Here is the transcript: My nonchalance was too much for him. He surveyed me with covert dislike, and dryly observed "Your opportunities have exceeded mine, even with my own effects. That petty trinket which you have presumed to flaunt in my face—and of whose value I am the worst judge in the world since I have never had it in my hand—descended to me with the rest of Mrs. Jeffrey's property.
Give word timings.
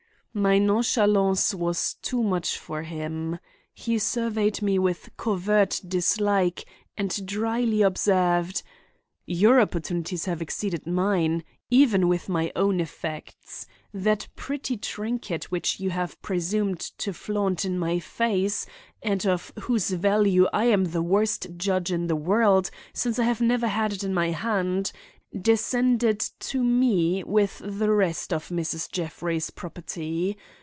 My 0.33 0.59
nonchalance 0.59 1.53
was 1.53 1.95
too 2.01 2.23
much 2.23 2.57
for 2.57 2.83
him. 2.83 3.37
He 3.73 3.99
surveyed 3.99 4.61
me 4.61 4.79
with 4.79 5.09
covert 5.17 5.81
dislike, 5.85 6.63
and 6.97 7.25
dryly 7.25 7.81
observed 7.81 8.63
"Your 9.25 9.59
opportunities 9.59 10.23
have 10.27 10.41
exceeded 10.41 10.87
mine, 10.87 11.43
even 11.69 12.07
with 12.07 12.29
my 12.29 12.49
own 12.55 12.79
effects. 12.79 13.67
That 13.93 14.29
petty 14.37 14.77
trinket 14.77 15.51
which 15.51 15.81
you 15.81 15.89
have 15.89 16.21
presumed 16.21 16.79
to 16.79 17.11
flaunt 17.11 17.65
in 17.65 17.77
my 17.77 17.99
face—and 17.99 19.25
of 19.25 19.51
whose 19.63 19.89
value 19.89 20.47
I 20.53 20.63
am 20.63 20.85
the 20.85 21.03
worst 21.03 21.57
judge 21.57 21.91
in 21.91 22.07
the 22.07 22.15
world 22.15 22.71
since 22.93 23.19
I 23.19 23.25
have 23.25 23.41
never 23.41 23.67
had 23.67 23.91
it 23.91 24.01
in 24.05 24.13
my 24.13 24.29
hand—descended 24.31 26.19
to 26.41 26.61
me 26.61 27.23
with 27.23 27.61
the 27.63 27.89
rest 27.89 28.33
of 28.33 28.49
Mrs. 28.49 28.91
Jeffrey's 28.91 29.49
property. 29.49 30.37